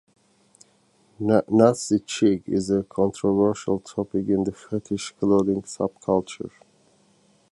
[1.57, 6.49] Nazi chic is a controversial topic in the fetish clothing subculture.